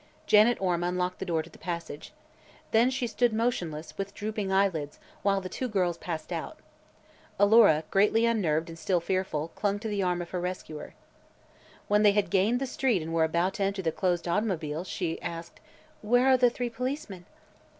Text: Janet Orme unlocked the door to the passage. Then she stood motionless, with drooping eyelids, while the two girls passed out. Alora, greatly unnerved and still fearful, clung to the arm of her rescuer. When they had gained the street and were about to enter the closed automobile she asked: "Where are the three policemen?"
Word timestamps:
Janet 0.25 0.59
Orme 0.59 0.83
unlocked 0.85 1.19
the 1.19 1.25
door 1.27 1.43
to 1.43 1.49
the 1.51 1.59
passage. 1.59 2.11
Then 2.71 2.89
she 2.89 3.05
stood 3.05 3.31
motionless, 3.33 3.99
with 3.99 4.15
drooping 4.15 4.51
eyelids, 4.51 4.97
while 5.21 5.41
the 5.41 5.47
two 5.47 5.67
girls 5.67 5.99
passed 5.99 6.33
out. 6.33 6.57
Alora, 7.39 7.83
greatly 7.91 8.25
unnerved 8.25 8.67
and 8.67 8.79
still 8.79 8.99
fearful, 8.99 9.49
clung 9.49 9.77
to 9.77 9.87
the 9.87 10.01
arm 10.01 10.19
of 10.19 10.31
her 10.31 10.41
rescuer. 10.41 10.95
When 11.87 12.01
they 12.01 12.13
had 12.13 12.31
gained 12.31 12.59
the 12.59 12.65
street 12.65 13.03
and 13.03 13.13
were 13.13 13.23
about 13.23 13.53
to 13.55 13.63
enter 13.63 13.83
the 13.83 13.91
closed 13.91 14.27
automobile 14.27 14.83
she 14.85 15.21
asked: 15.21 15.59
"Where 16.01 16.25
are 16.29 16.37
the 16.37 16.49
three 16.49 16.71
policemen?" 16.71 17.27